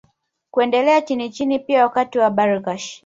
Kuendelea 0.51 1.01
chinichini 1.01 1.59
pia 1.59 1.83
Wakati 1.83 2.19
wa 2.19 2.29
Bargash 2.29 2.99